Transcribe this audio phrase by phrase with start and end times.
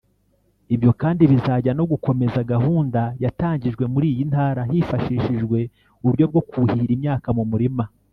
[0.75, 5.59] Ibyo kandi bizajya no gukomeza gahunda yatangijwe muri iyo ntara hifashishijwe
[6.01, 7.83] uburyo bwo kuhira imyaka mu murima